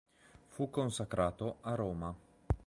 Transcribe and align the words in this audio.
Fu 0.47 0.71
consacrato 0.71 1.57
a 1.61 1.75
Roma. 1.75 2.15